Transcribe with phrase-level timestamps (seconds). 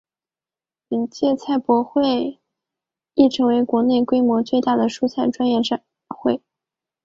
[0.89, 2.39] 本届菜博会
[3.13, 6.41] 亦成为国内规模最大的蔬菜专业展会。